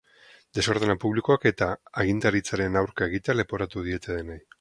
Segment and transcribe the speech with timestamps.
[0.59, 1.67] Desordena publikoak eta
[2.03, 4.41] agintaritzaren aurka egitea leporatu diete denei.